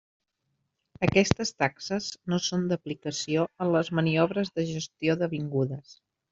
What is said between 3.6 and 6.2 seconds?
en les maniobres de gestió d'avingudes.